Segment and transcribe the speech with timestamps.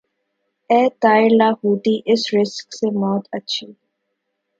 [0.69, 3.67] اے طائر لاہوتی اس رزق سے موت اچھی